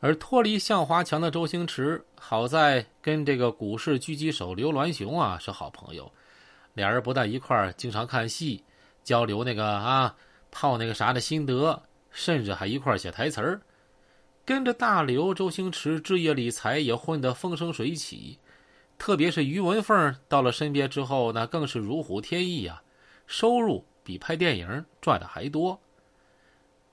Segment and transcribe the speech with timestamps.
[0.00, 6.10] 而脱离向华强的周星驰，好在跟这个股市狙击手刘銮雄啊是好朋友，
[6.74, 8.62] 俩人不但一块儿经常看戏，
[9.02, 10.14] 交流那个啊
[10.52, 11.82] 泡那个啥的心得，
[12.12, 13.60] 甚至还一块儿写台词儿。
[14.44, 18.38] 跟着大刘，周星驰置业理财也混得风生水起，
[18.96, 22.80] 特别是于文凤到了身边之后，那更是如虎添翼啊，
[23.26, 25.78] 收入比拍电影赚的还多。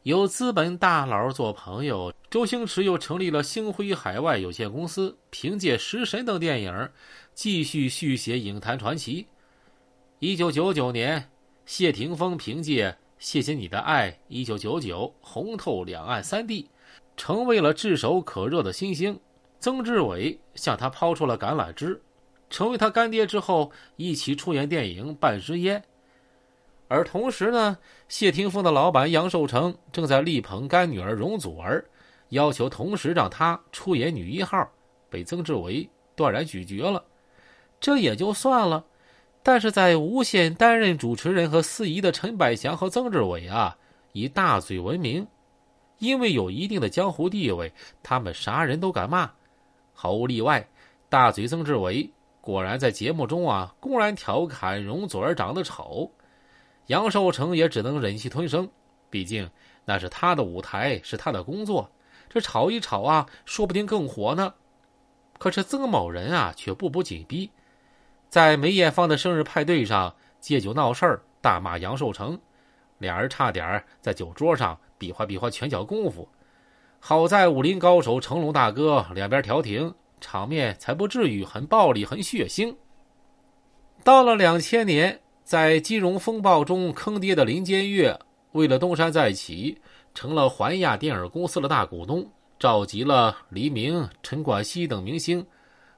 [0.04, 6.90] 有资本大佬做朋友，周星驰又成立了星辉海外有限公司，凭借《食神》等电影，
[7.34, 9.26] 继续续写影坛传奇。
[10.20, 11.30] 一九九九年，
[11.66, 16.70] 谢霆锋凭借《谢谢你的爱》，一九九九红透两岸三地，
[17.16, 19.18] 成为了炙手可热的新星。
[19.62, 22.02] 曾志伟向他抛出了橄榄枝，
[22.50, 25.80] 成为他干爹之后，一起出演电影《半支烟》。
[26.90, 27.78] 而同时呢，
[28.10, 31.86] 谢霆锋的老板杨受成正在力捧干女儿容祖儿，
[32.30, 34.70] 要求同时让她出演女一号，
[35.10, 37.04] 被曾志伟断然拒绝了。
[37.80, 38.84] 这也就算了，
[39.44, 43.78] 但是在无线担任主持人和司仪的陈百祥和曾志伟啊，
[44.14, 45.28] 以大嘴闻名，
[46.00, 49.30] 因为有一定的江湖地位，他们啥人都敢骂。
[49.94, 50.68] 毫无例外，
[51.10, 52.10] 大嘴曾志伟
[52.42, 56.12] 果然在节目中啊，公然调侃容祖儿长得丑。
[56.88, 58.70] 杨受成也只能忍气吞声，
[59.10, 59.50] 毕竟
[59.86, 61.90] 那是他的舞台，是他的工作。
[62.30, 64.54] 这吵一吵啊，说不定更火呢。
[65.38, 67.52] 可是曾某人啊，却步步紧逼，
[68.30, 72.40] 在梅艳芳的生日派对上借酒闹事儿，大骂杨受成，
[72.98, 76.28] 俩人差点在酒桌上比划比划拳脚功夫。
[77.00, 82.76] 好在武林高手成龙大哥两边调停，场面才不至于很暴力、很血腥。
[84.04, 85.22] 到了两千年。
[85.46, 88.20] 在金融风暴中坑爹的林间月，
[88.56, 89.78] 为了东山再起，
[90.14, 92.26] 成了环亚电影公司的大股东，
[92.58, 95.46] 召集了黎明、陈冠希等明星，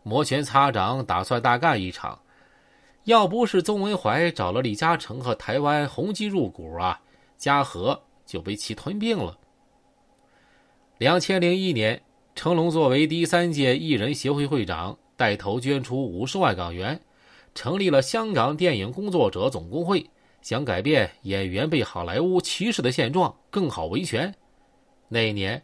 [0.02, 2.20] 摩拳擦掌，打算大干一场。
[3.04, 7.00] 要不是宗文怀找了李嘉诚和台湾宏基入股啊，
[7.38, 9.38] 嘉禾就被其吞并了。
[10.98, 12.02] 两千零一年，
[12.34, 17.00] 成龙作为第三届艺人协会会长，带头捐出五十万港元。
[17.54, 20.10] 成立了香港电影工作者总工会，
[20.42, 24.34] 想改变演员被好莱坞歧视的现状，更好维权。
[25.10, 25.62] 那一年，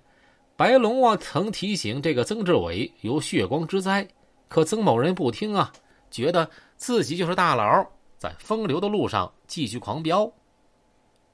[0.56, 4.08] 白龙啊曾提醒这个曾志伟有血光之灾，
[4.48, 5.72] 可曾某人不听啊，
[6.12, 10.32] 觉得自己就是大佬，在风流的路上继续狂飙。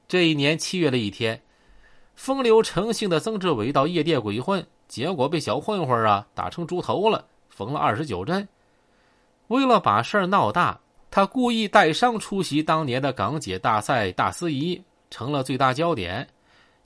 [0.08, 1.42] 这一年七月的一天，
[2.16, 8.48] 风流成性的曾志伟到夜店鬼混，结果被小混混啊打成猪头了，缝了二十九针。
[9.50, 10.80] 为了把事儿闹大，
[11.12, 16.28] 他故意带伤出席当年的港姐大赛大司仪，成了最大焦点。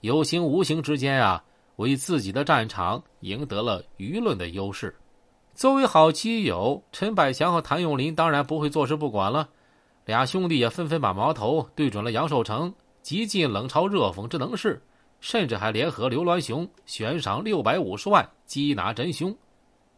[0.00, 1.42] 有形无形之间啊，
[1.76, 4.94] 为自己的战场赢得了舆论的优势。
[5.54, 9.48] 作为好基友，陈百祥和谭咏麟当然不会坐视不管了。
[10.04, 14.82] 俩兄弟也纷纷把矛头对准了杨受成，极尽冷嘲热讽之能事，
[15.20, 19.36] 甚至还联合刘銮雄悬赏六百五十万缉拿真凶。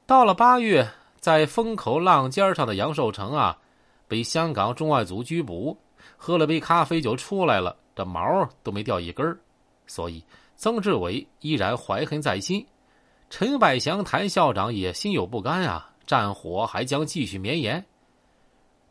[0.04, 0.88] 到了八月。
[1.18, 3.58] 在风口浪尖上的杨受成啊，
[4.08, 5.76] 被香港重案组拘捕，
[6.16, 9.38] 喝了杯咖啡就出来了，这毛都没掉一根
[9.86, 10.22] 所以
[10.56, 12.66] 曾志伟依然怀恨在心，
[13.28, 17.84] 陈百祥、谭校长也心有不甘啊，战火还将继续绵延。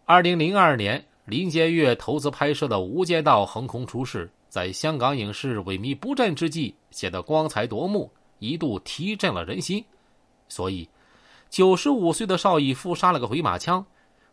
[0.05, 9.83] 二零零二年，林建岳投资拍摄的《无间道》横空出世，在香港影视萎靡不振之际，显得光彩夺目，一度提振了人心，
[10.47, 10.87] 所以。
[11.47, 13.85] 九十五岁的邵逸夫杀了个回马枪，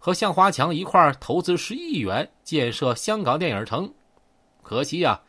[0.05, 3.89] 和向华强一块投资十亿元建设香港电影城。
[4.61, 5.21] 可惜呀，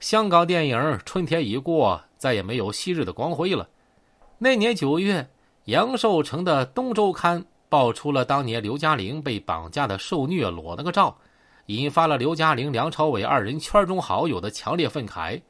[0.00, 3.68] 香港电影春天已过，再也没有昔日的光辉了。
[4.38, 5.28] 那年九月，
[5.66, 11.14] 杨受成的《东周刊》爆出了当年刘嘉玲被绑架的受虐裸那个照，
[11.66, 15.42] 引发了刘嘉玲、梁朝伟二人圈中好友的强烈愤慨。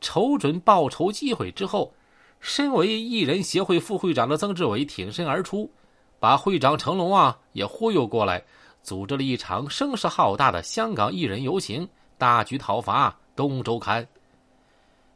[0.00, 1.92] 瞅准报仇机会之后。
[2.38, 5.70] 身为艺人协会副会长的曾志伟挺身而出，
[6.18, 8.42] 把会长成龙啊也忽悠过来，
[8.82, 14.02] 组织了一场声势浩大的香港艺人游行，大举讨伐《东周刊》。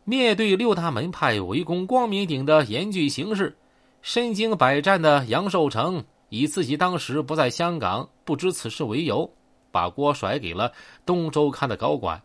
[0.05, 3.57] 面对六大门派围攻光明顶的严峻形势，
[4.03, 9.31] 身经百战的杨受成以自己当时不在香港，不知此事为由，
[9.71, 10.69] 把锅甩给了
[11.07, 12.21] 《东周刊》的高管，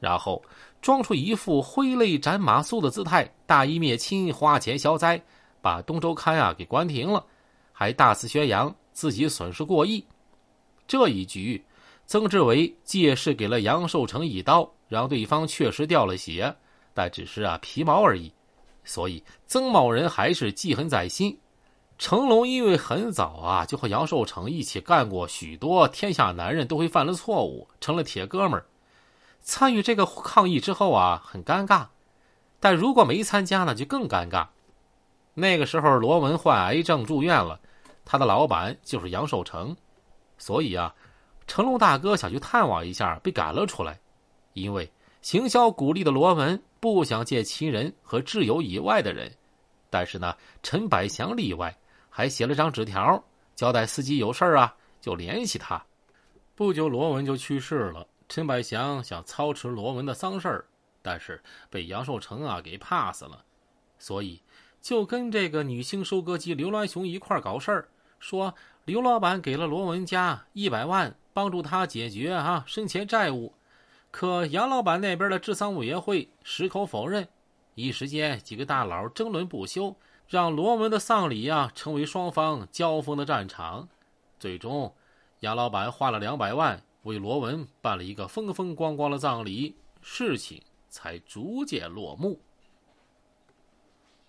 [0.00, 0.42] 然后。
[0.82, 5.18] 装出一副挥泪斩马谡的姿态，大义灭亲，花钱消灾，
[5.62, 7.24] 把东周刊啊给关停了，
[7.74, 10.02] 还大肆宣扬自己损失过亿。
[10.86, 11.62] 这一局，
[12.06, 16.54] 曾志伟借势给了杨受成一刀，让对方确实掉了血，
[16.94, 18.32] 但只是啊皮毛而已。
[18.84, 21.36] 所以曾某人还是记恨在心。
[21.96, 28.66] 成龙因为很早啊就和杨寿成一起干过许多天下男人都会犯的错误，成了铁哥们儿。
[29.40, 31.86] 参与这个抗议之后啊，很尴尬；
[32.60, 34.48] 但如果没参加呢，就更尴尬。
[35.34, 37.60] 那个时候，罗文患癌症住院了，
[38.04, 39.76] 他的老板就是杨寿成，
[40.38, 40.94] 所以啊，
[41.46, 43.98] 成龙大哥想去探望一下，被赶了出来。
[44.52, 44.90] 因为
[45.20, 49.30] 行销鼓励的罗文不想见亲人和挚友以外的人，
[49.90, 51.76] 但是呢，陈百祥例外。
[52.16, 53.20] 还写了张纸条，
[53.56, 55.84] 交代司机有事啊就联系他。
[56.54, 58.06] 不久，罗文就去世了。
[58.28, 60.64] 陈百祥想操持罗文的丧事儿，
[61.02, 63.44] 但是被杨寿成啊给 pass 了，
[63.98, 64.40] 所以
[64.84, 67.88] 就跟这个女星收割机刘銮雄一块搞事儿，
[68.18, 68.54] 说
[68.84, 73.54] 刘老板给了罗文家一百万，帮助他解决啊生前债务。
[74.10, 77.26] 可杨老板那边的治丧委员会矢口否认，
[77.74, 79.96] 一时间几个大佬争论不休。
[80.28, 83.88] 让罗文的丧礼啊成为双方交锋的战场，
[84.38, 84.94] 最终，
[85.40, 90.60] 杨老板花了两百万为罗文办了一个风风光光的葬礼，事情
[90.90, 92.38] 才逐渐落幕。